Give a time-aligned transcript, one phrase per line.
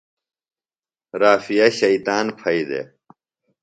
[1.21, 2.87] رافعہ شیطان پھئیۡ دےۡ۔